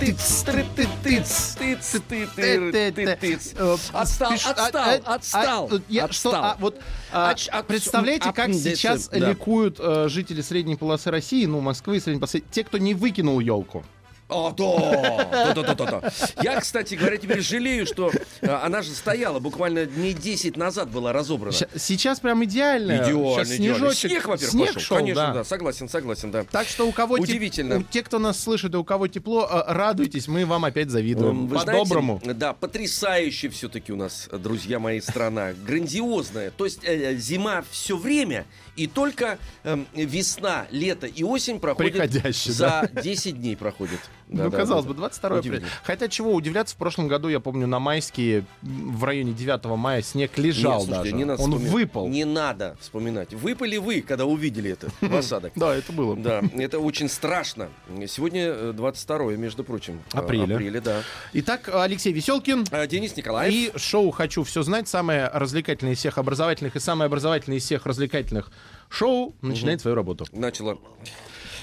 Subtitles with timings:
[0.00, 0.64] Тыц, ты,
[1.02, 3.52] тыц, тыц, ты, ты, ты, ты, тыц.
[3.92, 5.68] Отстал, а, отстал, отстал,
[6.08, 6.78] а, что, а, вот,
[7.12, 12.42] а, ак- представляете, как сейчас ликуют э, жители средней полосы России, ну, Москвы средней полосы,
[12.50, 13.84] те, кто не выкинул елку.
[14.30, 16.12] О, да, да, да, да, да.
[16.42, 21.12] Я, кстати говоря, теперь жалею, что э, она же стояла буквально дней 10 назад была
[21.12, 21.52] разобрана.
[21.76, 22.92] Сейчас прям идеально.
[23.02, 23.94] Идеально, Сейчас идеально.
[23.94, 24.80] Снег, во-первых, снег пошел.
[24.80, 25.32] шел, Конечно, да.
[25.34, 25.44] да.
[25.44, 26.44] Согласен, согласен, да.
[26.44, 27.78] Так что у кого теп- Удивительно.
[27.78, 31.46] у- те, кто нас слышит и у кого тепло, э, радуйтесь, мы вам опять завидуем.
[31.46, 32.20] Эм, По-доброму.
[32.24, 35.52] да, потрясающе все-таки у нас, друзья мои, страна.
[35.66, 36.50] Грандиозная.
[36.50, 42.54] То есть э, зима все время, и только эм, весна, лето и осень проходят Приходящие,
[42.54, 44.00] за 10 дней проходит.
[44.30, 44.88] Да, ну, да, казалось да.
[44.90, 45.62] бы, 22 апреля.
[45.82, 50.38] Хотя чего удивляться, в прошлом году, я помню, на майские, в районе 9 мая снег
[50.38, 51.16] лежал Нет, слушайте, даже.
[51.16, 51.72] не надо Он вспоминать.
[51.72, 52.08] выпал.
[52.08, 53.34] Не надо вспоминать.
[53.34, 55.52] Выпали вы, когда увидели это в осадок.
[55.56, 56.16] Да, это было.
[56.16, 57.68] Да, это очень страшно.
[58.06, 60.00] Сегодня э, 22 между прочим.
[60.14, 60.54] э, Апреля.
[60.54, 61.02] Апреля, да.
[61.32, 62.66] Итак, Алексей Веселкин.
[62.70, 63.52] А, Денис Николаев.
[63.52, 67.84] И шоу «Хочу все знать», самое развлекательное из всех образовательных и самое образовательное из всех
[67.86, 68.50] развлекательных
[68.88, 70.24] шоу, начинает свою работу.
[70.32, 70.78] Начала.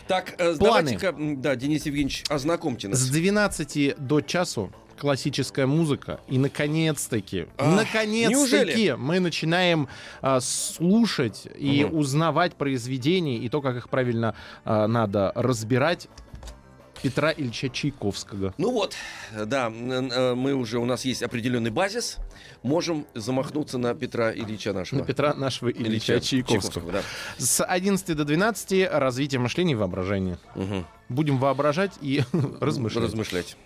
[0.08, 0.58] Так, э, Планы.
[0.92, 3.00] давайте-ка, да, Денис Евгеньевич, ознакомьте нас.
[3.00, 6.20] С 12 до часу классическая музыка.
[6.28, 9.88] И, наконец-таки, Ах, наконец-таки мы начинаем
[10.22, 11.98] а, слушать и Мгм.
[11.98, 14.34] узнавать произведения и то, как их правильно
[14.66, 16.08] а, надо разбирать
[17.02, 18.54] Петра Ильича Чайковского.
[18.58, 18.96] Ну вот,
[19.46, 22.18] да, э, мы уже, у нас есть определенный базис.
[22.64, 25.00] Можем замахнуться на Петра Ильича нашего.
[25.00, 26.92] На Петра нашего Ильича, Чайковского.
[26.92, 27.02] да.
[27.38, 30.40] С 11 до 12 развитие мышления и воображения.
[30.56, 30.86] Мгм.
[31.10, 32.24] Будем воображать и
[32.60, 33.04] размышлять.
[33.04, 33.58] Размышлять.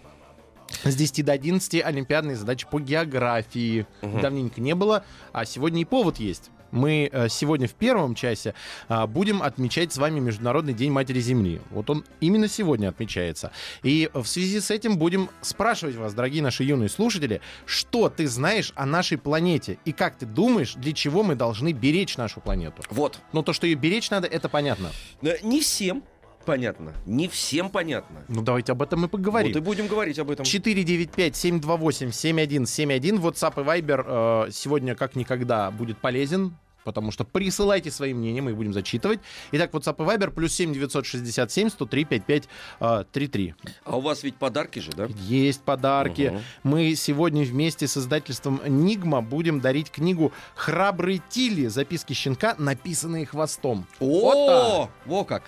[0.90, 3.86] С 10 до 11 олимпиадные задачи по географии.
[4.02, 4.22] Мгм.
[4.22, 6.50] Давненько не было, а сегодня и повод есть.
[6.72, 8.53] Мы э, сегодня в первом часе
[8.88, 11.59] а, будем отмечать с вами Международный день Матери Земли.
[11.69, 13.52] Вот он именно сегодня отмечается.
[13.84, 18.72] И в связи с этим будем спрашивать вас, дорогие наши юные слушатели, что ты знаешь
[18.75, 22.84] о нашей планете и как ты думаешь, для чего мы должны беречь нашу планету.
[22.90, 23.19] Вот.
[23.34, 24.92] Но то, что ее беречь надо, это понятно.
[25.22, 26.03] Э, Не всем
[26.44, 26.94] понятно.
[27.06, 28.24] Не всем понятно.
[28.28, 29.53] Ну давайте об этом и поговорим.
[29.53, 30.46] Вот и будем говорить об этом.
[30.46, 33.19] 495-728-7171.
[33.19, 36.56] WhatsApp и Viber э, сегодня как никогда будет полезен.
[36.84, 39.19] Потому что присылайте свои мнения, мы их будем зачитывать.
[39.52, 42.50] Итак, WhatsApp и Viber плюс 7 967 103 55
[42.80, 43.56] э, 33.
[43.86, 45.08] А у вас ведь подарки же, да?
[45.28, 46.30] Есть подарки.
[46.30, 46.42] Мгм.
[46.64, 51.68] Мы сегодня вместе с издательством Нигма будем дарить книгу «Храбрый Тилли.
[51.68, 53.86] Записки щенка, написанные хвостом».
[54.00, 55.44] Вот О, во как.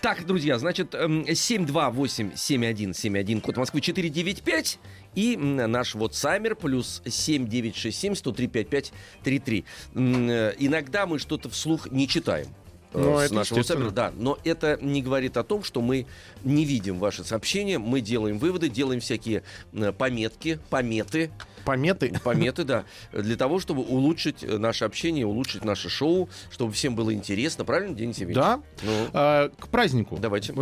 [0.00, 4.78] Так, друзья, значит, эм, 728-7171, код Москвы 495
[5.14, 9.64] и наш WhatsApp плюс 7967-103-5533.
[9.94, 12.46] М, э, Иногда мы что-то вслух не читаем.
[12.92, 13.58] Э, Ну, с нашего.
[13.58, 16.06] WhatsApp, да, но это не говорит о том, что мы
[16.44, 21.30] не видим ваши сообщения, мы делаем выводы, делаем всякие э, пометки, пометы,
[21.64, 22.18] Пометы.
[22.24, 27.12] пометы, да, для того, чтобы улучшить э, наше общение, улучшить наше шоу, чтобы всем было
[27.12, 28.36] интересно, правильно, Денис Евгеньевич?
[28.44, 28.60] Да.
[28.82, 30.16] Ну, Э, К празднику.
[30.18, 30.54] давайте.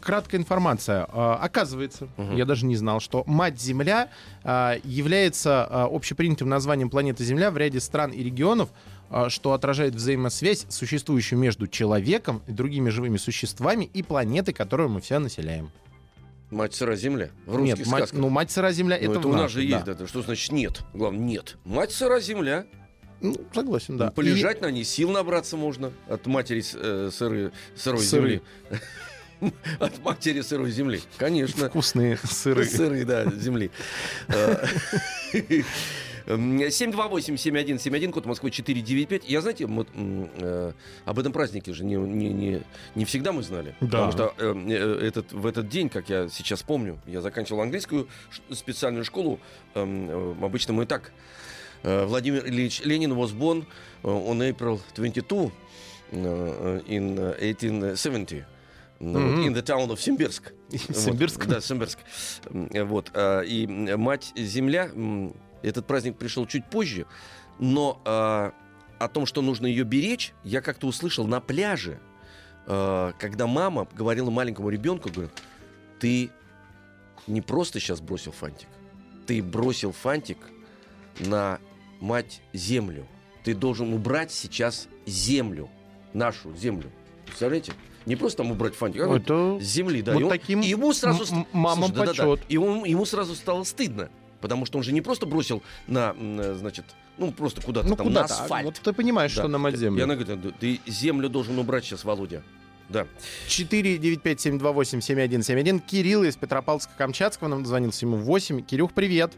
[0.00, 1.04] Краткая информация.
[1.04, 2.36] Оказывается, Мгм.
[2.36, 4.10] я даже не знал, что Мать Земля
[4.44, 8.68] э, является общепринятым названием планеты Земля в ряде стран и регионов,
[9.28, 15.18] что отражает взаимосвязь, существующую между человеком и другими живыми существами и планетой, которую мы все
[15.18, 15.70] населяем.
[16.50, 17.30] Мать сыра земля.
[17.46, 18.18] В русских Нет, мать, сказках.
[18.20, 19.94] ну Мать Сыра Земля Ну, это, это у нас наших, же есть, да.
[19.94, 20.06] да.
[20.08, 20.80] Что значит нет?
[20.94, 21.56] Главное, нет.
[21.64, 22.66] Мать сыра земля.
[23.20, 24.10] Ну, согласен, да.
[24.10, 28.28] Полежать на ней, сил набраться можно от матери э, сыры, сырой Сыры.
[28.28, 28.42] земли.
[29.78, 30.98] От матери сырой земли.
[30.98, 31.68] И Конечно.
[31.68, 32.64] вкусные сыры.
[32.66, 33.70] Сыры, да, земли.
[36.30, 39.28] Э, 728-7171, код Москвы 495.
[39.28, 40.72] Я, знаете, вот, м, э,
[41.04, 42.62] об этом празднике же не, не, не,
[42.94, 43.74] не всегда мы знали.
[43.80, 44.06] Да.
[44.06, 48.08] Потому что э, э, этот, в этот день, как я сейчас помню, я заканчивал английскую
[48.52, 49.40] специальную школу.
[49.74, 51.12] эм, э, обычно мы так.
[51.82, 53.64] Э, Владимир Ильич Ленин was born
[54.02, 55.50] э, on April 22
[56.12, 58.44] э, in э, 1870.
[59.02, 59.48] Ну, вот, Мгм.
[59.48, 60.52] in the town of Симбирск.
[60.70, 61.38] Симбирск?
[61.46, 61.98] Вот, да, Симбирск.
[62.50, 63.10] Вот.
[63.46, 63.66] И
[63.96, 64.90] мать Земля,
[65.62, 67.06] этот праздник пришел чуть позже,
[67.58, 68.52] но а,
[68.98, 72.00] о том, что нужно ее беречь, я как-то услышал на пляже,
[72.66, 75.32] а, когда мама говорила маленькому ребенку, говорит,
[75.98, 76.30] ты
[77.26, 78.68] не просто сейчас бросил фантик,
[79.26, 80.38] ты бросил фантик
[81.18, 81.58] на
[82.00, 83.06] мать Землю.
[83.44, 85.70] Ты должен убрать сейчас землю,
[86.12, 86.90] нашу землю.
[87.24, 87.72] Представляете?
[88.04, 90.12] Не просто там убрать фантик, а это с земли, да.
[90.12, 91.24] вот и он- таким ему сразу...
[91.34, 92.26] м- мамам Слушай, да-да-да.
[92.30, 92.46] почет.
[92.50, 94.10] И он- ему сразу стало стыдно.
[94.40, 96.84] Потому что он же не просто бросил на, э, значит,
[97.18, 98.64] ну, просто куда-то Ну там куда на асфальт.
[98.66, 99.42] Вот ты понимаешь, Да.
[99.42, 100.04] что на мать И землю.
[100.04, 102.42] она говорит, «Да ты землю должен убрать сейчас, Володя.
[102.88, 103.06] Да.
[103.48, 105.80] 495-728-7171.
[105.80, 108.62] Кирилл из Петропавловска-Камчатского нам дозвонился ему 8.
[108.62, 109.32] Кирюх, привет.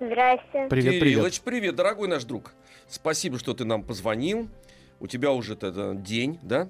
[0.00, 0.66] Здрасте.
[0.68, 1.00] Привет, привет.
[1.00, 2.52] Кириллыч, привет, дорогой наш друг.
[2.88, 4.48] Спасибо, что ты нам позвонил.
[5.00, 6.68] У тебя уже это день, да?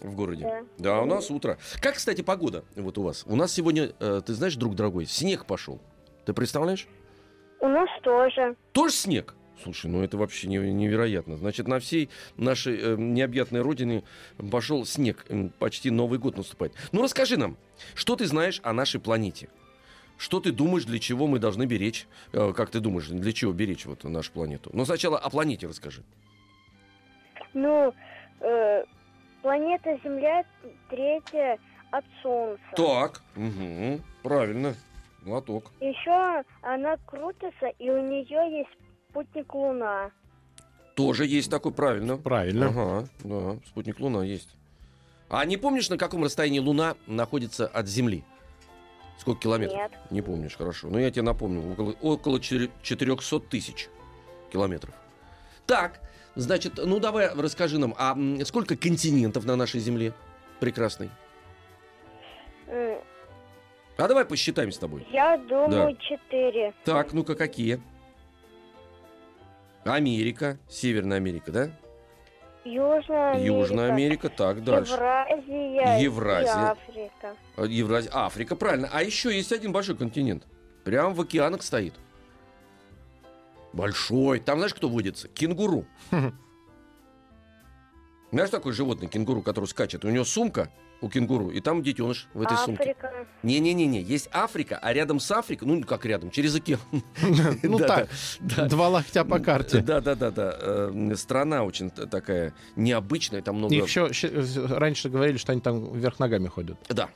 [0.00, 0.44] В городе.
[0.44, 0.60] Да.
[0.78, 1.58] Да, у нас утро.
[1.82, 3.24] Как, кстати, погода вот у вас?
[3.26, 5.78] У нас сегодня, э, ты знаешь, друг дорогой, снег пошел.
[6.24, 6.86] Ты представляешь?
[7.60, 8.56] У нас тоже.
[8.72, 9.34] Тоже снег?
[9.62, 11.36] Слушай, ну это вообще не- невероятно.
[11.36, 12.08] Значит, на всей
[12.38, 14.04] нашей э, необъятной родине
[14.50, 15.26] пошел снег.
[15.58, 16.72] Почти Новый год наступает.
[16.92, 17.58] Ну расскажи нам,
[17.94, 19.48] что ты знаешь о нашей планете?
[20.16, 22.06] Что ты думаешь, для чего мы должны беречь?
[22.32, 24.70] Э, как ты думаешь, для чего беречь вот нашу планету?
[24.72, 26.02] Ну сначала о планете расскажи.
[27.52, 27.92] Ну,
[28.40, 28.84] э,
[29.42, 30.44] планета Земля
[30.88, 31.58] третья
[31.90, 32.62] от Солнца.
[32.76, 34.74] Так, мгм, правильно,
[35.24, 35.70] лоток.
[35.80, 38.70] Еще она крутится, и у нее есть
[39.10, 40.10] спутник Луна.
[40.94, 42.16] Тоже есть такой, правильно.
[42.16, 42.66] Правильно.
[42.68, 44.54] Ага, да, спутник Луна есть.
[45.28, 48.24] А не помнишь, на каком расстоянии Луна находится от Земли?
[49.18, 49.78] Сколько километров?
[49.78, 49.92] Нет.
[50.10, 50.88] Не помнишь, хорошо.
[50.88, 53.88] Ну, я тебе напомню, около, около четыре- 400 тысяч
[54.50, 54.94] километров.
[55.66, 56.00] Так,
[56.34, 60.14] значит, ну давай расскажи нам, а сколько континентов на нашей Земле
[60.58, 61.10] прекрасной?
[64.00, 65.06] А давай посчитаем с тобой.
[65.12, 66.72] Я думаю, четыре.
[66.84, 67.80] Так, ну-ка, какие?
[69.84, 71.70] Америка, Северная Америка, да?
[72.64, 73.46] Южная Америка.
[73.46, 74.92] Южная Америка, так, дальше.
[74.92, 75.98] Евразия.
[75.98, 76.52] Евразия.
[76.52, 77.36] И Африка.
[77.56, 78.88] А, Евразия, Африка, правильно.
[78.92, 80.46] А еще есть один большой континент.
[80.84, 81.94] Прям в океанах стоит.
[83.72, 84.40] Большой.
[84.40, 85.28] Там знаешь, кто водится?
[85.28, 85.84] Кенгуру.
[88.32, 90.04] Знаешь такое животное, кенгуру, которое скачет?
[90.04, 92.82] У него сумка у кенгуру, и там детеныш в этой сумке.
[92.90, 93.26] Африка.
[93.42, 96.78] Не-не-не-не, есть Африка, а рядом с Африкой, ну как рядом, через океан.
[97.62, 98.08] Ну так,
[98.68, 99.80] два локтя по карте.
[99.80, 100.54] Да, да, да, да.
[100.60, 103.74] Э, Страна очень такая необычная, там много.
[103.74, 104.10] Еще
[104.66, 106.76] раньше говорили, что они там вверх ногами ходят.
[106.88, 107.08] Да.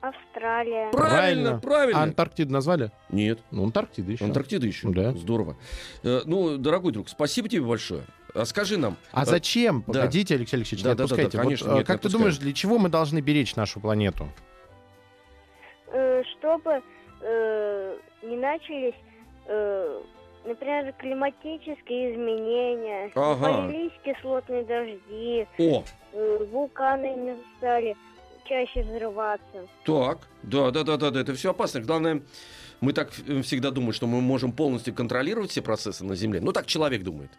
[0.00, 0.90] Австралия.
[0.92, 1.58] Правильно, Правильно.
[1.60, 2.00] правильно.
[2.00, 2.92] А Антарктиду назвали?
[3.10, 3.40] Нет.
[3.50, 4.24] Ну, Антарктида еще.
[4.24, 4.88] Антарктида еще.
[4.90, 5.12] Да.
[5.12, 5.56] Здорово.
[6.04, 8.04] Э, Ну, дорогой друг, спасибо тебе большое.
[8.34, 8.96] А скажи нам.
[9.12, 9.84] А э, зачем?
[9.86, 9.92] да.
[9.94, 11.36] Погодите, Алексей Алексеевич, Да, не да, да, да, отпускайте.
[11.38, 12.18] Вот, конечно, э, нет, как не ты отпускаю.
[12.18, 14.28] думаешь, для чего мы должны беречь нашу планету?
[15.92, 16.82] Э, чтобы
[17.22, 18.94] э, не начались,
[19.46, 20.00] э,
[20.44, 23.62] например, климатические изменения, Ага.
[23.68, 27.96] полились кислотные дожди, О, э, вулканы не стали
[28.44, 29.66] чаще взрываться.
[29.84, 30.18] так.
[30.42, 31.20] Да, да, да, да, да.
[31.20, 31.80] Это все опасно.
[31.80, 32.22] Главное,
[32.80, 36.40] мы так э, всегда думаем, что мы можем полностью контролировать все процессы на Земле.
[36.40, 37.30] Ну, так человек думает.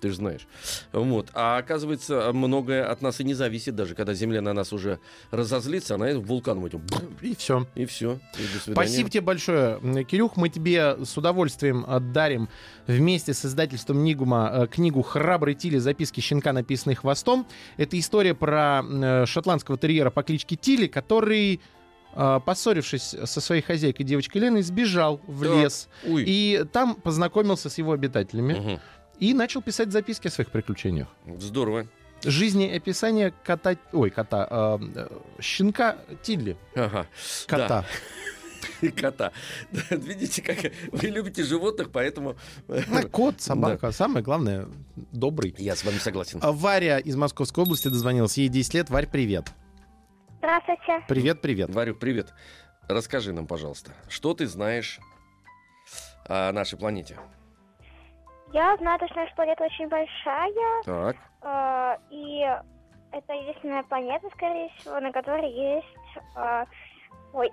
[0.00, 0.46] Ты же знаешь.
[0.92, 1.28] Вот.
[1.34, 5.00] А оказывается, многое от нас и не зависит, даже когда Земля на нас уже
[5.30, 6.82] разозлится, она вулканом этим.
[7.20, 7.66] И все.
[7.74, 8.18] И все.
[8.38, 8.70] И.
[8.72, 10.36] Спасибо тебе большое, Кирюх.
[10.36, 12.48] Мы тебе с удовольствием отдарим
[12.86, 15.78] вместе с издательством Нигума э, книгу «Храбрый Тилли.
[15.78, 17.46] Записки щенка, написанные хвостом».
[17.76, 21.60] Это история про э, шотландского терьера по кличке Тилли, который,
[22.14, 25.54] э, поссорившись со своей хозяйкой девочкой Леной, сбежал в Так.
[25.56, 25.88] лес.
[26.06, 26.24] Ой.
[26.26, 28.80] И там познакомился с его обитателями Мгм.
[29.20, 31.08] И начал писать записки о своих приключениях.
[31.38, 31.86] Здорово.
[32.24, 33.76] Жизнеописание кота...
[33.92, 34.78] Ой, кота.
[34.94, 35.08] э,
[35.40, 36.56] щенка Тилли.
[36.74, 37.06] Ага.
[37.46, 37.84] Кота.
[38.80, 39.32] И кота.
[39.70, 40.58] Да, Видите, как
[40.92, 42.36] вы любите животных, поэтому...
[43.12, 43.92] Кот, собака.
[43.92, 45.54] Самое главное, добрый.
[45.58, 46.40] Я с вами согласен.
[46.42, 48.36] А Варя из Московской области дозвонилась.
[48.36, 48.90] Ей 10 лет.
[48.90, 49.52] Варь, привет.
[50.38, 51.04] Здравствуйте.
[51.08, 51.74] Привет, привет.
[51.74, 52.32] Варюк, привет.
[52.88, 54.98] Расскажи нам, пожалуйста, что ты знаешь
[56.24, 57.16] о нашей планете?
[58.52, 61.16] Я знаю, что наша планета очень большая, Так.
[61.42, 62.40] э, и
[63.12, 65.86] это единственная планета, скорее всего, на которой есть
[66.36, 66.64] э,
[67.32, 67.50] ой,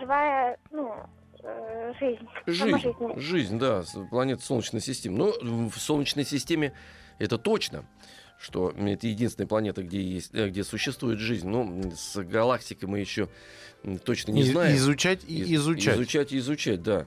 [0.00, 0.94] живая, ну,
[1.42, 2.28] э, жизнь.
[2.46, 5.18] Жизнь, жизнь, да, планета Солнечной системы.
[5.18, 6.72] Ну, в Солнечной системе
[7.18, 7.84] это точно,
[8.38, 11.48] что это единственная планета, где, есть, э, где существует жизнь.
[11.48, 13.28] Ну, с галактикой мы еще
[14.04, 14.76] точно не знаем.
[14.76, 15.96] Изучать и Из- изучать.
[15.96, 17.06] Изучать и изучать, да.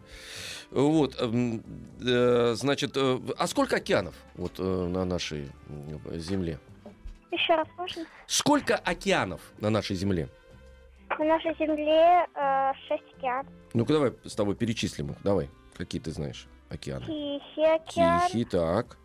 [0.72, 1.64] Вот, эм,
[2.06, 5.50] э, значит, э, а сколько океанов вот э, на нашей
[6.16, 6.60] Земле?
[7.32, 8.06] Еще раз можно?
[8.28, 10.28] Сколько океанов на нашей Земле?
[11.18, 13.52] На нашей Земле э, шесть океанов.
[13.74, 15.18] Ну-ка давай с тобой перечислим их.
[15.24, 17.06] Давай, какие ты знаешь океаны?
[17.06, 18.98] Тихий океан, Тихий, так.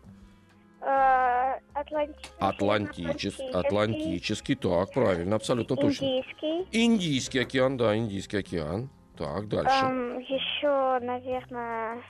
[0.81, 6.05] Э, Атлантический, Атлантический, Атлантический, так, правильно, абсолютно точно.
[6.05, 6.67] Индийский.
[6.71, 8.89] Индийский океан, да, Индийский океан.
[9.17, 9.85] Так, дальше.
[9.85, 12.01] Эм, еще, наверное,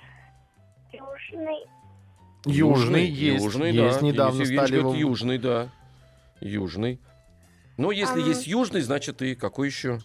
[0.91, 1.65] Южный.
[2.45, 4.05] Южный есть, Южный, есть, да.
[4.05, 5.69] недавно Денис Евгеньевич стали его- Южный, да.
[6.39, 6.99] Южный.
[7.77, 8.27] Но если Ам.
[8.27, 9.99] есть южный, значит и какой еще?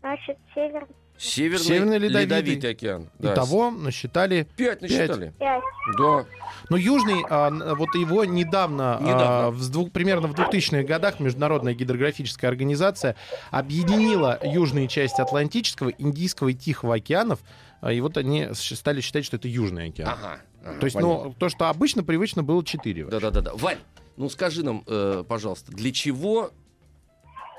[0.00, 0.86] Значит, север
[1.20, 2.70] Северный, Северный ледовитый.
[2.70, 3.10] океан.
[3.18, 3.34] Да.
[3.34, 5.34] Итого насчитали Пять насчитали.
[5.38, 5.62] 5.
[5.98, 6.24] Да.
[6.70, 9.50] Но Южный, а, вот его недавно, а, Недавно.
[9.50, 13.16] в двух- примерно в 2000-х годах Международная гидрографическая организация
[13.50, 17.40] объединила южные части Атлантического, Индийского и Тихого океанов,
[17.82, 20.08] а, и вот они стали считать, что это Южный океан.
[20.08, 20.40] Ага.
[20.64, 21.24] ага, То есть, понятно.
[21.24, 23.04] ну, то, что обычно привычно было 4.
[23.06, 23.52] Да-да-да.
[23.54, 23.78] Вань,
[24.16, 26.50] ну скажи нам, э, пожалуйста, для чего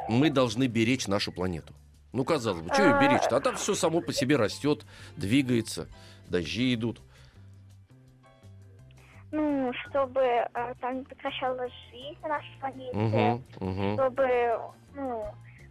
[0.09, 1.73] мы должны беречь нашу планету?
[2.13, 3.37] Ну, казалось бы, что ее беречь-то?
[3.37, 5.87] А там все само по себе растет, двигается,
[6.27, 7.01] дожди идут.
[9.31, 12.97] Ну, чтобы э, там не прекращалась жизнь на нашей планете.
[13.59, 13.93] Угу, угу.
[13.93, 14.59] Чтобы,
[14.93, 15.25] ну,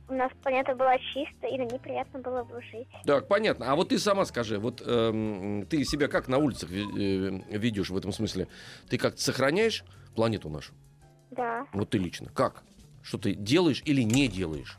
[0.08, 2.88] у нас планета была чистая, и на ней приятно было бы жить.
[3.04, 3.70] Так, понятно.
[3.70, 7.96] А вот ты сама скажи, вот эм, ты себя как на улицах э, ведешь в
[7.96, 8.48] этом смысле?
[8.88, 10.72] Ты как-то сохраняешь планету нашу?
[11.30, 11.66] Да.
[11.72, 12.30] Вот ты лично.
[12.34, 12.62] Как?
[13.02, 14.78] Что ты делаешь или не делаешь?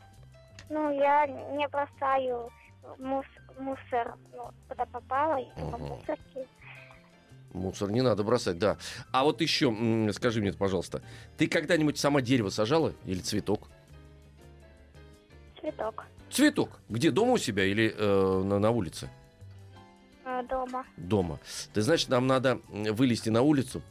[0.68, 2.50] Ну, я не бросаю
[2.98, 3.24] мус-
[3.58, 5.82] мусор, ну, куда попало, Мгм.
[5.82, 6.46] мусорки.
[7.52, 8.78] Мусор не надо бросать, да.
[9.12, 9.66] А вот еще,
[10.12, 11.02] скажи мне, пожалуйста,
[11.36, 13.68] ты когда-нибудь сама дерево сажала или цветок?
[15.60, 16.80] Цветок Цветок.
[16.88, 19.10] Где, дома у себя или э, на, на улице?
[20.24, 20.84] э, дома.
[20.96, 21.38] Дома.
[21.74, 23.82] Ты знаешь, нам надо вылезти на улицу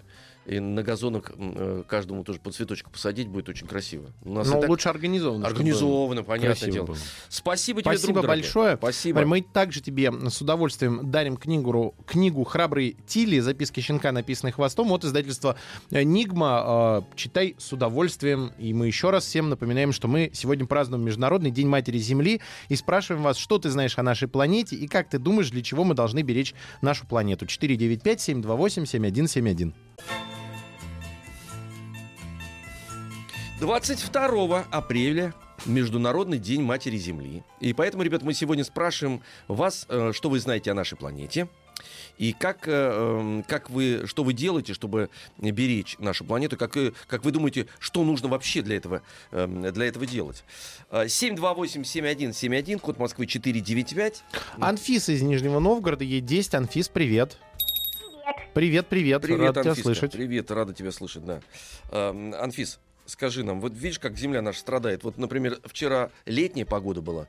[0.45, 4.11] и на газонок э, каждому тоже по цветочку посадить, будет очень красиво.
[4.23, 5.45] У нас Но так лучше организованно.
[5.45, 6.87] чтобы организовано, понятное дело.
[6.87, 6.97] было.
[7.29, 8.77] Спасибо тебе, Спасибо друг большое.
[8.77, 9.23] Спасибо.
[9.25, 13.39] Мы также тебе с удовольствием дарим книгу, книгу «Храбрый Тилли.
[13.39, 15.55] Записки щенка, написанные хвостом» от издательства
[15.91, 16.63] э, «Нигма».
[16.65, 18.51] Э, Читай с удовольствием.
[18.57, 22.75] И мы еще раз всем напоминаем, что мы сегодня празднуем Международный день Матери Земли и
[22.75, 25.93] спрашиваем вас, что ты знаешь о нашей планете и как ты думаешь, для чего мы
[25.93, 27.45] должны беречь нашу планету.
[27.45, 29.73] 495-728-7171.
[33.61, 35.35] 22 апреля
[35.67, 37.43] Международный день Матери Земли.
[37.59, 41.47] И поэтому, ребят, мы сегодня спрашиваем вас, э, что вы знаете о нашей планете.
[42.17, 46.57] И как, э, эм, как вы, что вы делаете, чтобы беречь нашу планету?
[46.57, 50.43] Как, э, как вы думаете, что нужно вообще для этого, эм, для этого делать?
[50.89, 54.23] Э, 728-7171, код Москвы 495.
[54.59, 56.55] Анфиса из Нижнего Новгорода, ей 10.
[56.55, 57.37] Анфис, привет.
[58.55, 58.87] Привет.
[58.87, 59.21] Привет, привет.
[59.21, 60.13] Привет, Рад тебя слышать.
[60.13, 61.41] Привет, рада тебя слышать, да.
[61.91, 65.03] Эм, Анфис, скажи нам, вот видишь, как земля наша страдает?
[65.03, 67.27] Вот, например, вчера летняя погода была,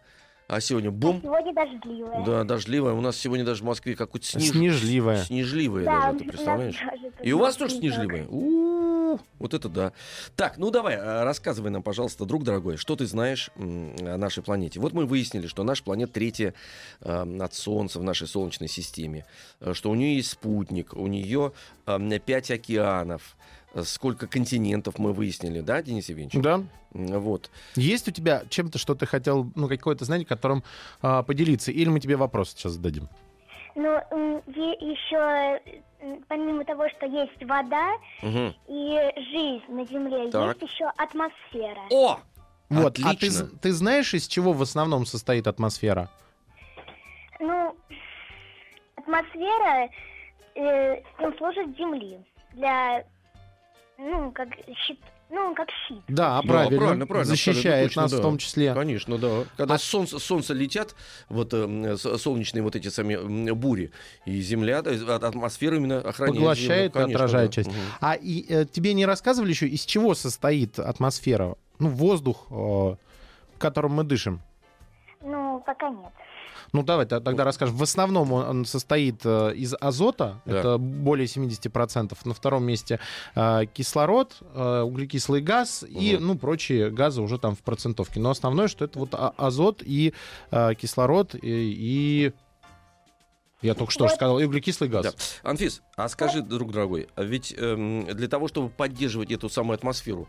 [0.49, 2.25] а сегодня бум, Сегодня дождливая.
[2.27, 2.93] да, дождливая.
[2.93, 4.51] У нас сегодня даже в Москве какой-то снеж...
[4.51, 5.23] Снежливая.
[5.25, 6.77] снежливая Да, даже, ты представляешь?
[6.77, 8.27] тут И у вас тоже снежливая?
[8.27, 9.93] У-у-у, Вот это да.
[10.37, 14.79] Так, ну давай, а, рассказывай нам, пожалуйста, друг дорогой, что ты знаешь о нашей планете.
[14.79, 16.53] Вот мы выяснили, что наша планета третья
[17.01, 19.25] э, от Солнца в нашей Солнечной системе,
[19.61, 21.53] э, что у нее есть спутник, у нее
[21.87, 26.43] э, пять океанов, э, сколько континентов мы выяснили, да, Денис Евгеньевич?
[26.43, 26.63] Да.
[26.93, 27.51] Вот.
[27.75, 30.63] Есть у тебя чем-то, что ты хотел, ну, какое-то знание, которым
[31.01, 31.71] а, поделиться?
[31.73, 33.09] Или мы тебе вопрос сейчас зададим?
[33.75, 33.91] Ну,
[34.47, 35.61] еще,
[36.01, 38.55] м, помимо того, что есть вода Мгм.
[38.69, 40.61] и жизнь на Земле, Так.
[40.61, 41.81] есть еще атмосфера.
[41.91, 42.21] О!
[42.69, 43.47] Вот, а ты, Отлично.
[43.61, 46.09] ты знаешь, из чего в основном состоит атмосфера?
[47.41, 47.77] Ну,
[48.97, 49.89] атмосфера
[50.55, 52.19] э, ну, служит Земли
[52.53, 53.05] для,
[54.03, 54.49] ну, как
[54.87, 54.99] щит,
[55.31, 55.99] ну, как щит.
[56.09, 56.79] Да, Да, правильно.
[56.79, 58.23] правильно, правильно, Защищает абсолютно нас точно, в да.
[58.23, 58.75] том числе.
[58.75, 59.45] Конечно, да.
[59.57, 60.95] Когда А- с солнца, солнце летят,
[61.29, 63.93] вот э, солнечные вот эти сами бури,
[64.27, 66.93] и Земля, да, от- атмосфера именно охраняет Поглощает, Землю.
[66.93, 67.55] Конечно, отражает да.
[67.55, 67.69] часть.
[67.71, 67.79] Мгм.
[68.01, 71.55] А и, э, тебе не рассказывали еще, из чего состоит атмосфера?
[71.79, 72.97] Ну, воздух, э,
[73.59, 74.41] которым мы дышим.
[75.25, 76.13] Ну, пока нет.
[76.73, 77.77] Ну, давай тогда расскажем.
[77.77, 80.59] В основном он, состоит э, из азота, Да.
[80.59, 82.17] это более 70%.
[82.25, 82.99] На втором месте
[83.35, 86.27] э, кислород, э, углекислый газ и, Мгм.
[86.27, 88.21] ну, прочие газы уже там в процентовке.
[88.21, 90.15] Но основное, что это вот а- азот и
[90.51, 91.39] кислород и...
[91.43, 92.33] и-
[93.61, 95.05] Я только что сказал, и углекислый газ.
[95.05, 95.51] Да.
[95.51, 100.27] Анфис, а скажи, друг дорогой, а ведь эм, для того, чтобы поддерживать эту самую атмосферу,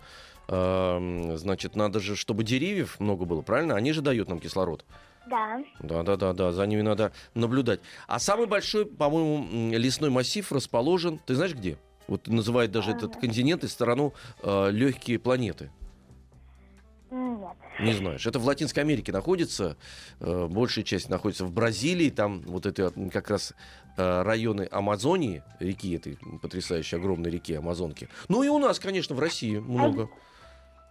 [0.50, 3.76] эм, значит, надо же, чтобы деревьев много было, правильно?
[3.76, 4.86] Они же дают нам кислород.
[5.28, 5.64] Да.
[5.80, 7.80] Да, да, да, да, за ними надо наблюдать.
[8.08, 11.78] А самый большой, по-моему, лесной массив расположен, ты знаешь где?
[12.08, 15.72] Вот называют даже этот континент и сторону э, легкие планеты.
[17.10, 17.56] Нет.
[17.80, 18.26] Не знаешь.
[18.26, 19.78] Это в Латинской Америке находится.
[20.20, 22.10] э, большая часть находится в Бразилии.
[22.10, 23.54] Там вот это как раз
[23.98, 28.10] э, районы Амазонии, реки этой потрясающей огромной реки Амазонки.
[28.30, 30.10] Ну и у нас, конечно, в России много.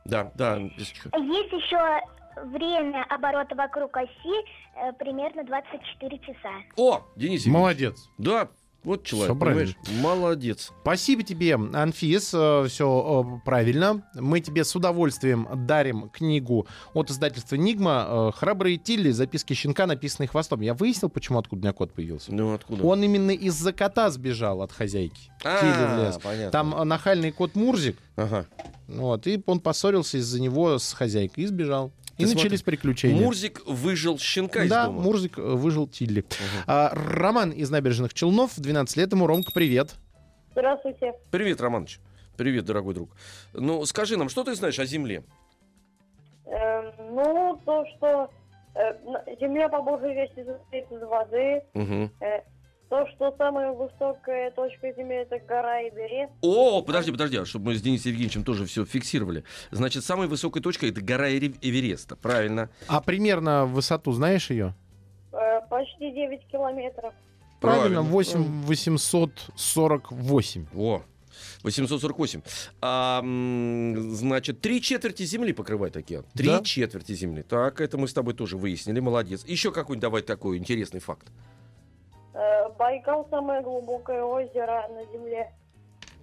[0.05, 0.59] Да, да.
[0.59, 1.11] Лисочка.
[1.19, 2.01] Есть еще
[2.45, 4.45] время оборота вокруг оси
[4.77, 6.51] э, примерно 24 часа.
[6.77, 7.47] О, Денис Евгеньевич.
[7.47, 8.09] Молодец.
[8.19, 8.49] Да,
[8.85, 9.75] Вот человек, Всё правильно.
[9.85, 10.03] понимаешь?
[10.03, 10.73] Молодец.
[10.83, 12.29] Спасибо тебе, Анфис.
[12.29, 14.03] Все правильно.
[14.17, 19.11] Мы тебе с удовольствием дарим книгу от издательства «Нигма» э, «Храбрые Тилли.
[19.13, 20.63] Записки щенка, написанные хвостом».
[20.63, 22.35] Я выяснил, почему откуда у меня кот появился.
[22.35, 22.85] Ну откуда?
[22.85, 25.31] Он именно из-за кота сбежал от хозяйки.
[25.45, 26.19] А, Тилли в лес.
[26.21, 26.51] понятно.
[26.51, 28.47] Там э, нахальный кот Мурзик, Ага.
[28.89, 31.93] вот, и он поссорился из-за него с хозяйкой и сбежал.
[32.19, 33.21] И начались приключения.
[33.21, 35.01] Мурзик выжил щенка из да, дома.
[35.01, 36.25] Мурзик э, выжил Тилли.
[36.67, 39.27] А, Роман из набережных Челнов, 12 лет ему.
[39.27, 39.95] Ромка, привет.
[40.53, 41.15] Здравствуйте.
[41.31, 42.01] Привет, Романыч.
[42.37, 43.11] Привет, дорогой друг.
[43.53, 45.25] Ну, скажи нам, что ты знаешь о Земле?
[46.47, 48.31] Эм, ну, то, что
[48.75, 48.95] э,
[49.41, 51.63] Земля по большей части состоит из воды.
[52.21, 52.43] Э,
[52.93, 56.31] то, что самая высокая точка Земли это гора Эверест.
[56.43, 59.45] О, подожди, подожди, чтобы мы с Денисом Евгеньевичем тоже все фиксировали.
[59.71, 62.69] Значит, самой высокой точкой это гора Эвереста, правильно?
[62.89, 64.75] А примерно высоту знаешь ее?
[65.33, 67.15] Э, почти 9 километров.
[67.63, 68.03] Правильно, Правильно.
[68.03, 70.67] 8 848.
[70.77, 71.03] О,
[71.63, 72.43] 848.
[72.83, 76.27] А, значит, три четверти Земли покрывает океан.
[76.35, 76.61] Три Да.
[76.63, 77.41] четверти Земли.
[77.43, 79.47] Так, это мы с тобой тоже выяснили, молодец.
[79.47, 81.29] Еще какой-нибудь давай такой интересный факт.
[82.35, 85.53] Э, Байкал самое глубокое озеро на Земле.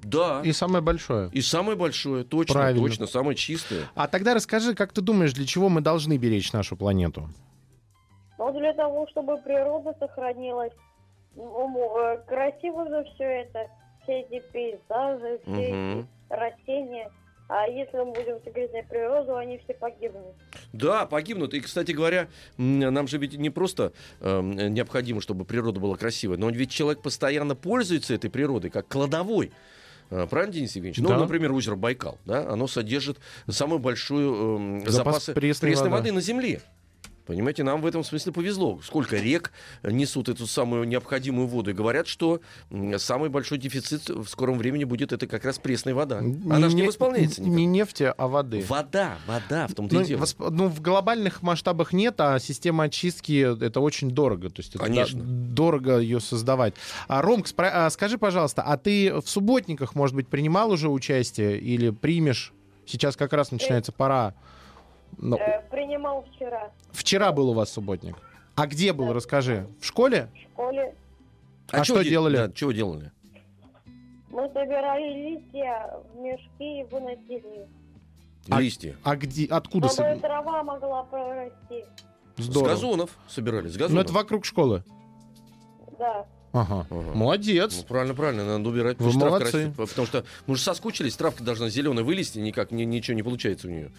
[0.03, 0.41] Да.
[0.43, 1.29] И самое большое.
[1.31, 2.81] И самое большое, точно, Правильно.
[2.87, 3.83] точно, самое чистое.
[3.95, 7.27] А тогда расскажи, как ты думаешь, для чего мы должны беречь нашу планету?
[8.37, 10.71] Но для того, чтобы природа сохранилась,
[11.35, 13.67] ну, э, красиво же все это,
[14.03, 15.99] все эти пейзажи, все Мгм.
[16.29, 17.11] эти растения.
[17.49, 20.35] А если мы будем загрязнять природу, они все погибнут.
[20.71, 21.55] Да, погибнут.
[21.55, 22.27] И, кстати говоря,
[22.57, 23.91] нам же ведь не просто
[24.21, 29.51] эм, необходимо, чтобы природа была красивой, но ведь человек постоянно пользуется этой природой как кладовой.
[30.11, 30.99] А, Правильно, Денис Евгеньевич?
[30.99, 31.17] Ну, Да.
[31.17, 33.17] например, озеро Байкал, да, оно содержит
[33.49, 34.93] самую большую эм, Запас
[35.25, 36.01] запасы пресной пресной, воды.
[36.03, 36.61] воды на Земле.
[37.29, 38.79] Понимаете, нам в этом смысле повезло.
[38.83, 39.51] Сколько рек
[39.83, 41.69] несут эту самую необходимую воду.
[41.69, 42.41] И говорят, что
[42.97, 46.17] самый большой дефицит в скором времени будет это как раз пресная вода.
[46.17, 47.55] Она же не не- восполняется никак.
[47.55, 48.65] Не нефти, а воды.
[48.67, 50.21] Вода, вода, в том-то Ну, и дело.
[50.21, 54.49] восп- ну, в глобальных масштабах нет, а система очистки это очень дорого.
[54.49, 55.21] То есть это Конечно.
[55.23, 56.73] дорого ее создавать.
[57.07, 61.59] А, Ромк, спра- а, скажи, пожалуйста, а ты в субботниках, может быть, принимал уже участие
[61.59, 62.53] или примешь?
[62.87, 64.33] Сейчас как раз начинается пора.
[65.21, 68.15] Ну, Э, принимал вчера вчера был у вас субботник.
[68.55, 69.67] А где был, расскажи.
[69.81, 70.29] В школе?
[70.33, 70.95] в школе.
[71.71, 72.37] А чё что де- делали?
[72.37, 73.11] Да, чего делали?
[74.29, 77.67] Мы собирали листья в мешки и выносили их.
[78.49, 78.95] А- Листья.
[79.03, 79.89] А где, откуда?
[79.89, 81.85] Чтобы соб- трава могла прорасти.
[82.37, 82.69] С Здорово.
[82.69, 84.05] газонов собирали, с Ну, газонов.
[84.05, 84.83] это вокруг школы.
[85.99, 86.25] Да.
[86.53, 86.87] Ага.
[86.89, 87.11] Ага.
[87.13, 87.77] Молодец.
[87.77, 88.97] Ну, правильно, правильно, надо убирать.
[88.99, 89.57] Вы потому что травка молодцы.
[89.57, 89.75] растет.
[89.75, 93.71] потому что мы же соскучились, травка должна зеленая вылезти, никак ни- ничего не получается у
[93.71, 93.91] нее.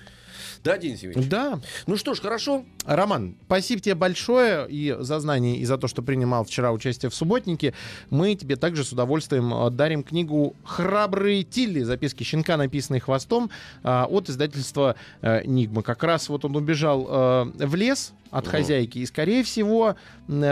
[0.62, 1.31] Да, Денис Евгеньевич?
[1.31, 1.59] Да.
[1.87, 2.64] Ну что ж, хорошо.
[2.85, 7.14] Роман, спасибо тебе большое и за знание, и за то, что принимал вчера участие в
[7.14, 7.73] субботнике.
[8.11, 11.83] Мы тебе также с удовольствием э, дарим книгу «Храбрые Тилли.
[11.83, 13.51] Записки щенка, написанные хвостом»
[13.83, 15.83] э, от издательства э, «Нигма».
[15.83, 19.96] Как раз вот он убежал в лес от хозяйки, и, скорее всего,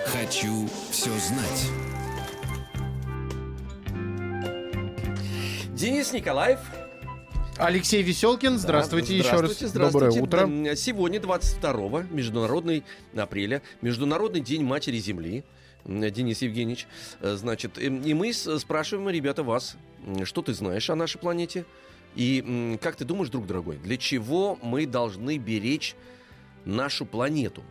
[0.08, 1.71] Хочу все знать.
[5.73, 6.60] Денис Николаев.
[7.55, 9.71] Алексей Веселкин, здравствуйте, еще Здравствуйте, раз.
[9.71, 10.19] здравствуйте.
[10.19, 10.75] Доброе утро.
[10.75, 12.84] Сегодня, 22 международный
[13.15, 15.45] апреля, Международный день Матери Земли.
[15.86, 16.88] Денис Евгеньевич.
[17.21, 19.77] Э, Значит, эм, и мы спрашиваем, ребята, вас,
[20.25, 21.63] что ты знаешь о нашей планете?
[22.19, 25.95] И как ты думаешь, друг дорогой, для чего мы должны беречь
[26.65, 27.63] нашу планету?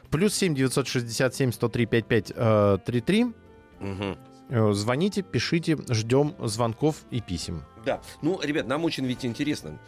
[0.09, 3.23] Плюс 7 967 103 55 э, 33.
[3.23, 3.33] Мгм.
[3.79, 4.15] Э,
[4.49, 7.63] Звоните, пишите, ждем звонков и писем.
[7.85, 8.01] Да.
[8.21, 9.79] Ну, ребят, нам очень ведь интересно,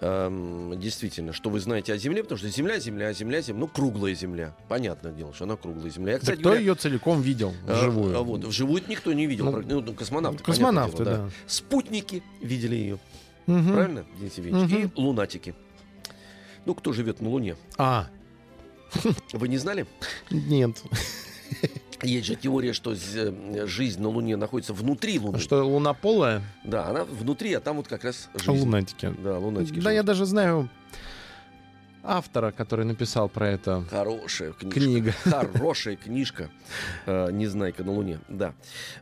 [0.00, 4.14] эм, действительно, что вы знаете о Земле, потому что Земля, Земля, Земля, Земля, ну, круглая
[4.14, 4.56] Земля.
[4.68, 6.12] Понятное дело, что она круглая Земля.
[6.12, 8.16] Я, Да кстати кто говоря, ее целиком видел а, вживую?
[8.16, 9.50] а вот, вживую никто не видел.
[9.50, 10.42] Ну, Ну, ну, космонавты.
[10.44, 11.30] Космонавты, дело, да.
[11.46, 12.98] Спутники видели ее,
[13.46, 13.72] Мгм.
[13.72, 14.70] правильно, Денис Евгеньевич?
[14.72, 14.92] Мгм.
[14.96, 15.54] И лунатики.
[16.64, 17.56] Ну, кто живет на Луне?
[17.76, 18.08] А,
[19.32, 19.86] Вы не знали?
[20.30, 20.82] нет.
[22.02, 25.38] Есть же теория, что з- жизнь на Луне находится внутри Луны.
[25.38, 26.42] Что, лунополая?
[26.64, 28.50] Да, она внутри, а там вот как раз жизнь.
[28.64, 29.12] Лунатики.
[29.22, 29.80] Да, лунатики.
[29.80, 30.06] Да, я живут.
[30.06, 30.68] даже знаю
[32.04, 33.84] автора, который написал про это.
[33.90, 34.80] Хорошая книжка.
[34.80, 35.12] Книга.
[35.24, 36.50] Хорошая книжка.
[37.06, 38.18] Э, Незнайка на Луне.
[38.28, 38.54] Да.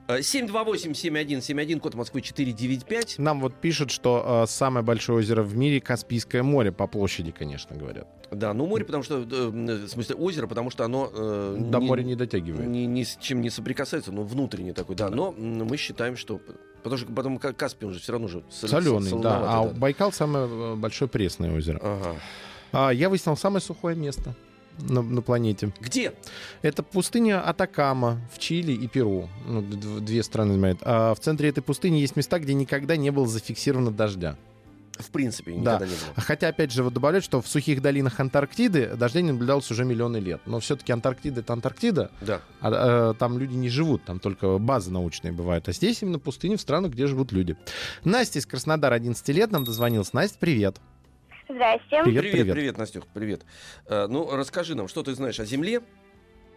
[0.09, 3.19] Э, 728-7171, код Москвы 495.
[3.19, 7.77] Нам вот пишут, что э, самое большое озеро в мире Каспийское море по площади, конечно,
[7.77, 8.07] говорят.
[8.31, 11.11] Да, ну море, потому что, э, в смысле, озеро, потому что оно...
[11.13, 12.69] э, До моря не дотягивает.
[12.69, 15.09] ни, ни с чем не соприкасается, но внутренний такой, да.
[15.11, 16.41] Но мы считаем, что...
[16.83, 19.37] Потому что потом Ка- Каспий, он же все равно же сол- Соленый, да.
[19.37, 21.79] А солоноватый, Байкал самое э, большое пресное озеро.
[21.83, 22.15] Ага.
[22.73, 24.35] А, я выяснил самое сухое место
[24.79, 25.73] на, на планете.
[25.81, 26.13] Где?
[26.63, 29.29] Это пустыня Атакама в Чили и Перу.
[29.47, 30.79] Ну, две страны занимает.
[30.83, 34.37] А в центре этой пустыни есть места, где никогда не было зафиксировано дождя.
[34.99, 35.59] В принципе, Да.
[35.77, 36.15] никогда не было.
[36.25, 40.19] Хотя, опять же, вот добавляют, что в сухих долинах Антарктиды дождей не наблюдалось уже миллионы
[40.19, 40.43] лет.
[40.45, 42.43] Но все-таки Антарктида— это Антарктида, Да.
[42.61, 45.69] а, э, там люди не живут, там только базы научные бывают.
[45.71, 47.57] А здесь именно пустыни в странах, где живут люди.
[48.05, 50.13] Настя из Краснодара, 11 лет, нам дозвонилась.
[50.13, 50.77] Настя, привет.
[51.55, 52.03] Здрасте.
[52.05, 52.55] Привет, привет, привет.
[52.55, 53.43] привет, Настюх, привет.
[53.87, 55.83] Э, ну, расскажи нам, что ты знаешь о Земле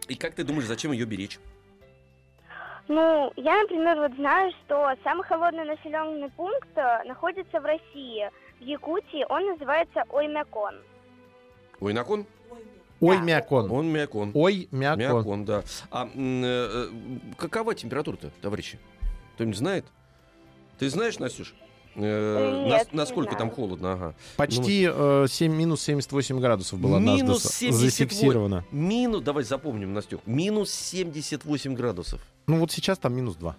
[0.06, 1.40] и как ты думаешь, зачем ее беречь?
[2.86, 8.30] Ну, я, например, вот знаю, что самый холодный населенный пункт э, находится в России.
[8.60, 10.74] В Якутии он называется Оймякон.
[11.80, 12.24] Ой, Након?
[13.00, 13.22] Ой, Да.
[13.24, 13.70] мякон.
[13.72, 14.30] Он Мякон.
[14.34, 14.98] Ой, мякон.
[14.98, 15.64] Мякон, да.
[15.90, 16.86] А э, э,
[17.36, 18.78] какова температура-то, товарищи?
[19.34, 19.86] Кто-нибудь знает?
[20.78, 21.54] Ты знаешь, Настюш?
[21.96, 23.92] Э, Нет, насколько там холодно?
[23.92, 24.14] Ага.
[24.36, 27.88] Почти э, 7, минус 78 градусов было однажды Минус 78.
[28.06, 28.64] зафиксировано.
[28.72, 32.20] Минус, давай запомним, Настюх, минус 78 градусов.
[32.46, 33.56] Ну вот сейчас там минус 2.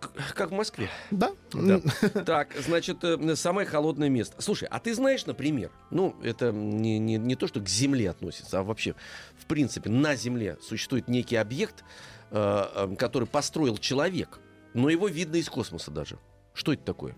[0.00, 0.88] К- Как в Москве.
[1.10, 1.32] Да?
[1.52, 1.80] Да.
[2.24, 4.40] Так, значит, э, самое холодное место.
[4.40, 8.60] Слушай, а ты знаешь, например, ну, это не, не, не то, что к Земле относится,
[8.60, 8.94] а вообще,
[9.38, 11.84] в принципе, на Земле существует некий объект,
[12.30, 14.40] э, э, который построил человек,
[14.72, 16.18] но его видно из космоса даже.
[16.54, 17.14] Что это такое?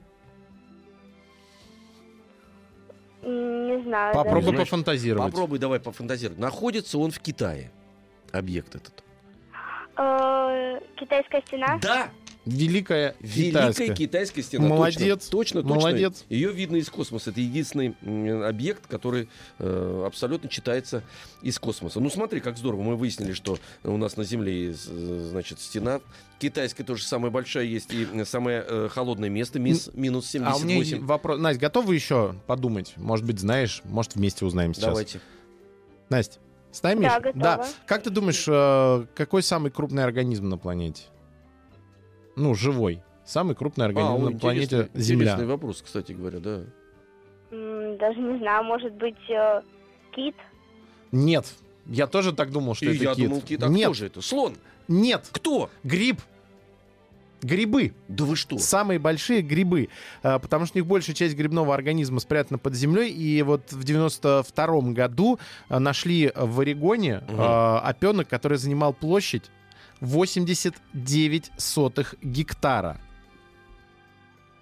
[3.25, 4.15] Не знаю.
[4.15, 5.33] Попробуй знаешь, пофантазировать.
[5.33, 6.39] Попробуй давай пофантазировать.
[6.39, 7.71] Находится он в Китае,
[8.33, 9.03] объект этот.
[9.97, 10.77] даже.
[10.77, 11.79] Э, Китайская стена.
[11.81, 12.09] Да,
[12.47, 13.95] Великая Великая китайская.
[13.95, 14.69] китайская стена.
[14.69, 15.75] Молодец, Точно, точно.
[15.77, 16.25] молодец.
[16.29, 17.31] Ее видно из космоса.
[17.31, 17.95] Это единственный
[18.47, 19.29] объект, который
[19.59, 21.03] э, абсолютно читается
[21.43, 22.01] из космоса.
[22.01, 22.83] Ну смотри, как здорово.
[22.83, 24.75] Мы выяснили, что у нас на Земле э,
[25.31, 26.01] значит, стена.
[26.39, 29.59] Китайская тоже самая большая есть и э, самое э, холодное место.
[29.59, 31.07] Мис- минус А у меня 78.
[31.07, 31.39] вопрос.
[31.41, 32.93] Настя, готова еще подумать?
[32.97, 34.85] Может быть, знаешь, может, вместе узнаем сейчас.
[34.87, 35.21] Давайте.
[36.11, 36.39] Настя,
[36.73, 37.05] с нами?
[37.05, 37.43] Да, готова.
[37.43, 37.69] Да.
[37.87, 41.05] Как ты думаешь, э, какой самый крупный организм на планете?
[42.37, 43.03] Ну, живой.
[43.25, 45.25] Самый крупный организм А, на планете Земля.
[45.33, 46.61] Интересный вопрос, кстати говоря, да.
[47.51, 49.63] Даже не знаю, может быть, э,
[50.13, 50.35] кит.
[51.13, 51.47] Нет.
[51.87, 53.29] Я тоже так думал, что И это я кит.
[53.29, 53.63] думал, кит.
[53.63, 54.21] А Нет, кто же это?
[54.21, 54.57] Слон.
[54.89, 55.29] нет.
[55.31, 55.71] Кто?
[55.85, 56.21] Гриб.
[57.43, 57.93] Грибы.
[58.09, 58.57] Да вы что?
[58.59, 59.91] Самые большие грибы,
[60.23, 63.11] э, потому что у них большая часть грибного организма спрятана под землей.
[63.13, 69.51] И вот в 92 году э, нашли в Орегоне э, опенок, который занимал площадь
[70.05, 73.01] 89 сотых гектара.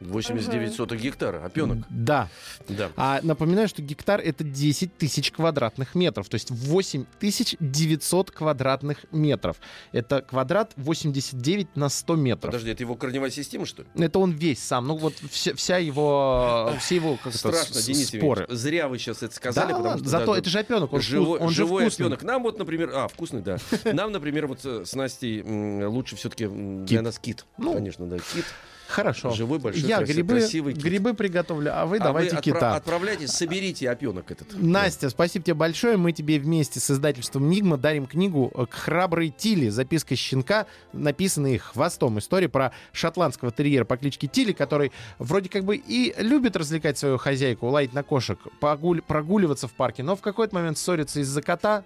[0.07, 0.77] 89 Мгм.
[0.77, 1.45] соток гектара.
[1.45, 1.79] Опенок.
[1.91, 2.29] Да.
[2.69, 2.91] Да.
[2.97, 9.05] А напоминаю, что гектар это 10 тысяч квадратных метров, то есть 8 тысяч 900 квадратных
[9.13, 9.57] метров.
[9.93, 12.51] Это квадрат 89 на 100 метров.
[12.53, 13.89] Подожди, это его корневая система, что ли?
[13.97, 14.87] Это он весь сам.
[14.87, 18.43] Ну вот вся, вся его, все его как Страшно, с- Денис споры.
[18.43, 18.61] Евгеньевич.
[18.63, 20.09] Зря вы сейчас это Да, сказали, потому ладно, что...
[20.11, 22.07] зато да, это же опенок, он, вкус- живой, он же живой вкусный.
[22.07, 22.23] опенок.
[22.23, 22.91] Нам вот, например...
[22.95, 23.59] А, вкусный, да.
[23.85, 25.43] Нам, например, вот э, с Настей
[25.87, 27.45] лучше все-таки для нас кит.
[27.59, 27.75] Ну.
[27.75, 28.45] Конечно, да, кит.
[28.93, 29.31] Хорошо.
[29.31, 30.83] Живой, большой, Я краси- грибы, красивый кит.
[30.83, 32.77] грибы приготовлю, а вы А давайте вы отпра- кита.
[32.77, 34.49] отправляйтесь, соберите опенок этот.
[34.61, 35.97] Настя, спасибо тебе большое.
[35.97, 39.71] Мы тебе вместе с издательством «Нигма» дарим книгу «К храброй Тиле».
[39.71, 42.19] Записка щенка, написанная хвостом.
[42.19, 47.17] История про шотландского терьера по кличке Тили, который вроде как бы и любит развлекать свою
[47.19, 51.85] хозяйку, лаять на кошек, погуль- прогуливаться в парке, но в какой-то момент ссорится из-за кота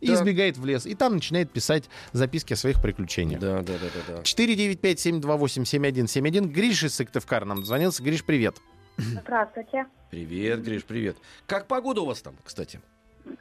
[0.00, 0.86] и избегает в лес.
[0.86, 3.40] И там начинает писать записки о своих приключениях.
[3.40, 4.22] Да, да, да, да, да.
[4.22, 6.46] 495-728-7171.
[6.46, 8.02] Гриш из Сыктывкара нам дозвонился.
[8.02, 8.56] Гриш, привет.
[8.96, 9.86] Здравствуйте.
[10.10, 11.18] Привет, Гриш, привет.
[11.46, 12.80] Как погода у вас там, кстати?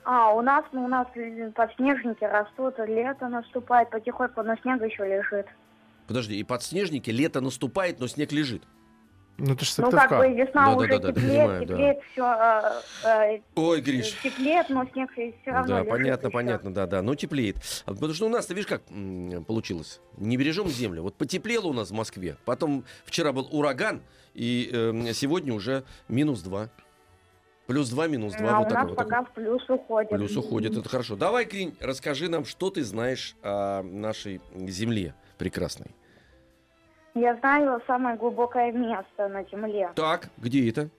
[0.04, 1.08] А, у нас, ну, у нас
[1.56, 5.48] подснежники растут, лето наступает потихоньку, но снег еще лежит.
[6.08, 8.64] Подожди, и подснежники, лето наступает, но снег лежит.
[9.40, 10.20] Ну, это же Ну, как Сыктывкар.
[10.28, 11.74] бы весна Да-да-да, уже да, теплеет, понимаю, да.
[11.76, 14.18] теплеет все, Ой, Гриш.
[14.24, 16.34] теплеет, но снег все равно Да, лежит понятно, еще.
[16.34, 17.02] понятно, да, да.
[17.04, 17.58] Ну, теплеет.
[17.86, 20.02] А Потому что у нас, ты видишь, как м, получилось?
[20.18, 21.04] Не бережем землю.
[21.04, 22.38] Вот потеплело у нас в Москве.
[22.46, 24.02] Потом вчера был ураган,
[24.34, 26.70] и э, сегодня уже минус 2.
[27.68, 28.50] Плюс 2, минус 2.
[28.50, 29.26] А вот у такой нас вот пока такой.
[29.26, 30.10] в плюс уходит.
[30.10, 31.16] Плюс уходит, это хорошо.
[31.16, 35.92] Давай, Кринь, расскажи нам, что ты знаешь о нашей земле прекрасной.
[37.20, 39.92] Я знаю самое глубокое место на Земле.
[39.96, 40.90] Так, где это?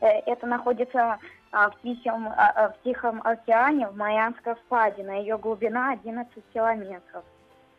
[0.00, 1.18] Э, Это находится
[1.50, 5.20] а, в, Тихом, а, а, в Тихом океане, в Майянской впадине.
[5.22, 7.24] Ее глубина 11 километров.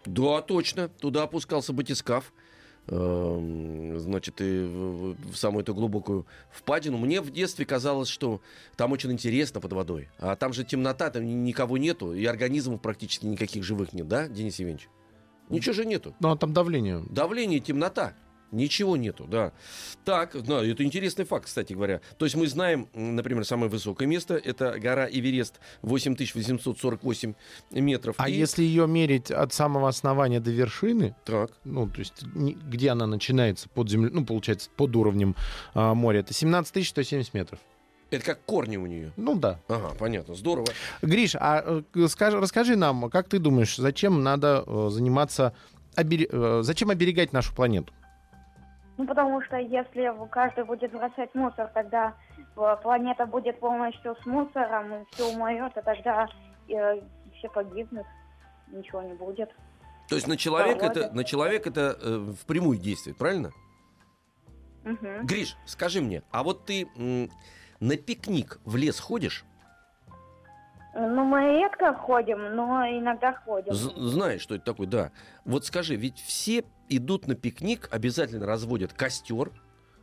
[0.05, 0.89] Да, точно.
[0.89, 2.33] Туда опускался батискаф.
[2.87, 6.97] Эм, Значит, и в, самую эту глубокую впадину.
[6.97, 8.41] Мне в детстве казалось, что
[8.75, 10.09] там очень интересно под водой.
[10.19, 14.27] А там же темнота, там ни- никого нету, и организмов практически никаких живых нет, да,
[14.27, 14.89] Денис Евгеньевич?
[15.49, 16.15] Ничего же нету.
[16.19, 17.03] Ну, а там давление.
[17.09, 18.13] Давление, темнота.
[18.51, 19.51] Ничего нету, да.
[20.05, 22.01] Так, да, это интересный факт, кстати говоря.
[22.17, 27.35] То есть мы знаем, например, самое высокое место, это гора Эверест, 8848
[27.71, 28.15] метров.
[28.17, 32.89] А И- если ее мерить от самого основания до вершины, Так, ну, то есть где
[32.89, 35.35] она начинается под землей, ну, получается, под уровнем
[35.75, 37.59] а, моря, это 17 170 метров.
[38.11, 39.11] Это как корни у нее.
[39.17, 39.59] Ну, да.
[39.67, 40.67] Ага, понятно, здорово.
[41.01, 45.53] Гриш, а э, скажи, расскажи нам, как ты думаешь, зачем надо э, заниматься,
[45.95, 47.93] обере- э, зачем оберегать нашу планету?
[48.97, 52.15] Ну, потому что если каждый будет бросать мусор, тогда
[52.83, 56.27] планета будет полностью с мусором, все умрет, и тогда
[56.67, 57.01] э,
[57.37, 58.05] все погибнут,
[58.67, 59.49] ничего не будет.
[60.09, 60.99] То есть на человека Погода.
[61.01, 63.51] это, на человека это э, впрямую действует, правильно?
[64.83, 65.25] Мгм.
[65.25, 66.87] Гриш, скажи мне, а вот ты
[67.79, 69.45] на пикник в лес ходишь?
[70.95, 73.73] Ну, мы редко ходим, но иногда ходим.
[73.73, 75.11] З- знаешь, что это такое, да.
[75.45, 79.51] Вот скажи, ведь все идут на пикник, обязательно разводят костер,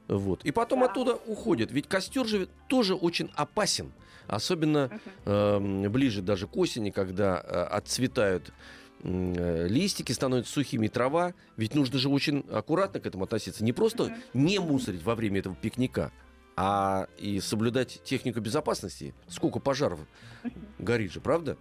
[0.09, 0.87] вот, и потом Да.
[0.87, 1.73] оттуда уходят.
[1.73, 3.93] Ведь костер же тоже очень опасен,
[4.29, 4.89] особенно
[5.25, 8.53] эм, ближе даже к осени, когда э, отцветают
[9.03, 11.35] э, листики, становятся сухими трава.
[11.57, 13.65] Ведь нужно же очень аккуратно к этому относиться.
[13.65, 16.13] Не просто не мусорить во время этого пикника,
[16.57, 19.15] а и соблюдать технику безопасности.
[19.29, 20.01] Сколько пожаров
[20.79, 21.57] горит же, правда?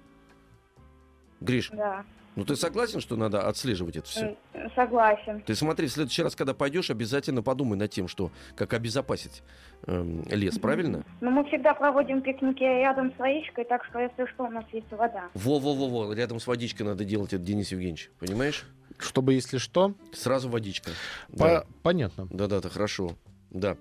[1.41, 2.05] Гриш, Да,
[2.35, 4.37] ну ты согласен, что надо отслеживать это все?
[4.53, 5.41] М, согласен.
[5.41, 9.43] Ты смотри, в следующий раз, когда пойдешь, обязательно подумай над тем, что как обезопасить
[9.85, 11.03] эм, лес, правильно?
[11.19, 14.89] Но мы всегда проводим пикники рядом с водичкой, так что если что, у нас есть
[14.91, 15.29] вода.
[15.33, 18.65] Во-во-во-во, рядом с водичкой надо делать это, Денис Евгеньевич, понимаешь?
[18.97, 20.91] Чтобы, если что, Сразу водичка.
[21.37, 21.65] по- Да.
[21.83, 22.27] понятно.
[22.31, 23.11] Да-да, да, хорошо.
[23.55, 23.77] Да.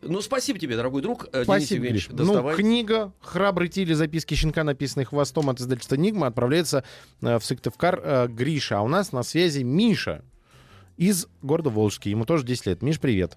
[0.00, 1.26] Ну, спасибо тебе, дорогой друг.
[1.32, 2.08] Э, Денис Спасибо, Гриш.
[2.10, 3.92] Ну, книга «Храбрый Тили.
[3.92, 6.82] Записки щенка», написанные хвостом от издательства «Нигма», отправляется
[7.20, 8.78] э, в Сыктывкар э, Гриша.
[8.78, 10.24] А у нас на связи Миша
[10.96, 12.10] из города Волжский.
[12.10, 12.82] Ему тоже 10 лет.
[12.82, 13.36] Миш, привет.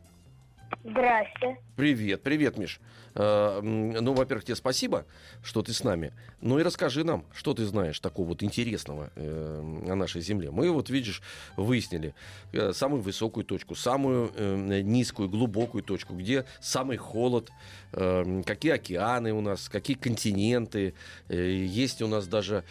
[0.83, 1.57] Здрасте.
[1.75, 2.79] Привет, привет, Миш.
[3.15, 5.05] Э, ну, во-первых, тебе спасибо,
[5.43, 6.13] что ты с нами.
[6.41, 10.51] Ну и расскажи нам, что ты знаешь такого вот интересного э, о нашей Земле.
[10.51, 11.21] Мы вот, видишь,
[11.57, 12.13] выяснили
[12.51, 14.31] э, самую высокую точку, самую
[14.83, 17.51] низкую, глубокую точку, где самый холод,
[17.91, 20.93] какие океаны у нас, какие континенты.
[21.29, 22.63] Есть у нас даже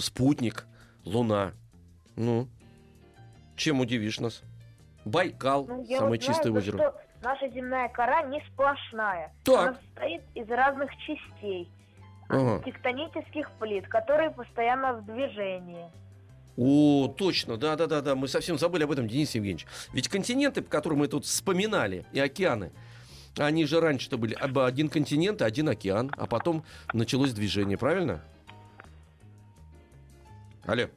[0.00, 0.66] спутник,
[1.04, 1.52] Луна.
[2.16, 2.48] Ну,
[3.56, 4.42] чем удивишь нас?
[5.08, 6.76] Байкал, Ну, самое вот чистое знаю, озеро.
[6.78, 9.32] что наша земная кора не сплошная.
[9.44, 9.68] Так.
[9.68, 11.70] Она состоит из разных частей.
[12.28, 12.62] Ага.
[12.64, 15.86] Тектонических плит, которые постоянно в движении.
[16.56, 18.14] О, точно, да, да, да, да.
[18.14, 19.66] Мы совсем забыли об этом, Денис Евгеньевич.
[19.92, 22.72] Ведь континенты, которые мы тут вспоминали, и океаны,
[23.38, 28.20] они же раньше-то были об- один континент и один океан, а потом началось движение, правильно?
[30.66, 30.88] Алло,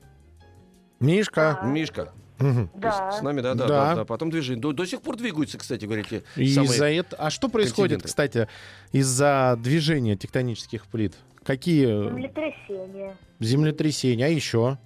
[1.00, 1.60] Мишка.
[1.64, 3.12] Мишка, Ты Да.
[3.12, 3.86] с, нами, да, да, Да.
[3.90, 4.62] да, да, потом движение.
[4.62, 7.22] До, до сих пор двигаются, кстати, говорите, из-за этого...
[7.24, 8.48] А что происходит, кстати,
[8.92, 11.16] из-за движения тектонических плит?
[11.44, 13.16] Какие Землетрясение.
[13.40, 14.26] землетрясения?
[14.26, 14.78] А еще?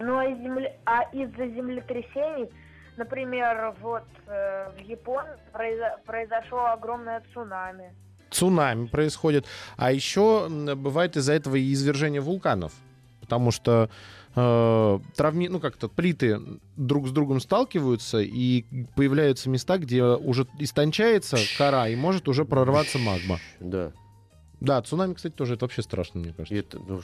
[0.00, 0.76] Ну а, земле...
[0.84, 2.50] а из-за землетрясений,
[2.96, 7.94] например, вот э, в Японии произо- произошло огромное цунами.
[8.30, 9.46] Цунами происходит.
[9.76, 12.72] А еще бывает из-за этого и извержение вулканов.
[13.20, 13.88] Потому что
[14.34, 15.48] э, травми...
[15.48, 16.40] ну, как-то плиты
[16.76, 22.98] друг с другом сталкиваются, и появляются места, где уже истончается кора, и может уже прорваться
[22.98, 23.38] магма.
[23.60, 23.92] Да.
[24.64, 26.54] Да, цунами, кстати, тоже это вообще страшно, мне кажется.
[26.54, 27.00] Это, ну,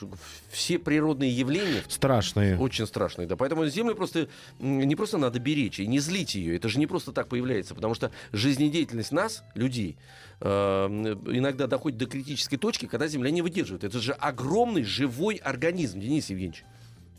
[0.50, 2.58] все природные явления Страшные.
[2.58, 3.36] Очень страшные, да.
[3.36, 4.28] Поэтому землю просто
[4.60, 6.56] не просто надо беречь и не злить ее.
[6.56, 9.98] Это же не просто так появляется, потому что жизнедеятельность нас, людей,
[10.40, 13.84] э, иногда доходит до критической точки, когда земля не выдерживает.
[13.84, 16.64] Это же огромный живой организм, Денис Евгеньевич.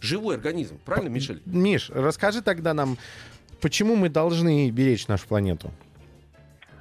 [0.02, 1.42] Живой организм, правильно, Мишель?
[1.46, 2.98] Миш, расскажи тогда нам,
[3.62, 5.70] почему мы должны беречь нашу планету?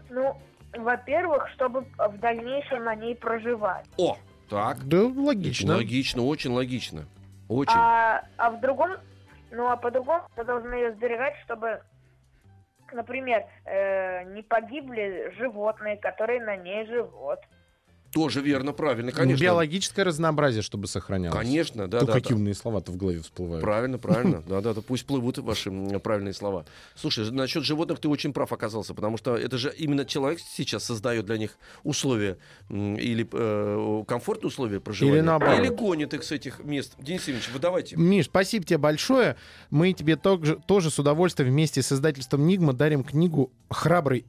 [0.08, 0.36] Ну,
[0.76, 3.84] во-первых, чтобы в дальнейшем на ней проживать.
[3.98, 4.16] О,
[4.48, 4.82] так.
[4.88, 5.76] Да, логично.
[5.76, 7.04] Логично, очень логично.
[7.48, 7.76] Очень.
[7.76, 8.92] А, а в другом,
[9.50, 11.82] ну а по-другому мы должны ее сберегать, чтобы,
[12.92, 17.38] например, э, не погибли животные, которые на ней живут.
[18.12, 19.42] Тоже верно, правильно, конечно.
[19.42, 21.38] Биологическое разнообразие, чтобы сохранялось.
[21.38, 22.12] Конечно, да, Ну, да.
[22.12, 22.36] какие да.
[22.36, 23.62] умные слова-то в голове всплывают.
[23.62, 24.42] Правильно, правильно.
[24.50, 24.80] Да, да, да.
[24.80, 25.70] Пусть плывут ваши
[26.02, 26.64] правильные слова.
[26.96, 31.26] Слушай, насчет животных ты очень прав оказался, потому что это же именно человек сейчас создает
[31.26, 35.18] для них условия или э, комфортные условия проживания.
[35.18, 35.60] Или наоборот.
[35.60, 36.94] Или гонит их с этих мест.
[36.98, 37.96] Денис Евгеньевич, вы давайте.
[37.96, 39.36] Миш, спасибо тебе большое.
[39.70, 44.26] Мы тебе тоже, тоже с удовольствием вместе с издательством Нигма дарим книгу «Храбрый».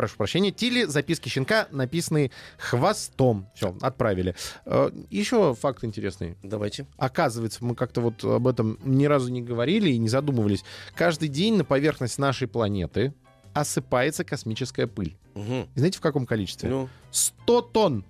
[0.00, 3.46] Прошу прощения, Тили, записки щенка, написанные хвостом.
[3.54, 4.34] Все, отправили.
[4.64, 6.38] Э, Еще факт интересный.
[6.42, 6.86] Давайте.
[6.96, 10.64] Оказывается, мы как-то вот об этом ни разу не говорили и не задумывались.
[10.94, 13.12] Каждый день на поверхность нашей планеты
[13.54, 15.16] осыпается космическая пыль.
[15.34, 15.68] Угу.
[15.74, 16.68] И знаете, в каком количестве?
[16.68, 18.04] Ну, 100 тонн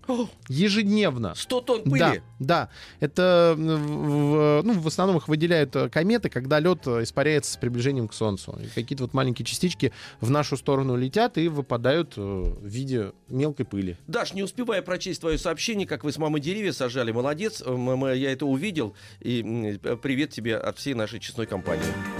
[0.48, 1.35] ежедневно.
[1.35, 1.98] 100 тонн пыли.
[1.98, 2.68] Да, да.
[3.00, 8.09] Это в, ну, в основном их выделяют э, кометы, когда лед э, испаряется с приближением
[8.09, 8.59] к Солнцу.
[8.62, 13.66] И какие-то вот маленькие частички в нашу сторону летят и выпадают э, в виде мелкой
[13.66, 13.96] пыли.
[14.07, 18.46] Даш, не успевая прочесть твое сообщение, как вы с мамой деревья сажали, молодец, я это
[18.46, 22.19] увидел, и привет тебе от всей нашей честной компании.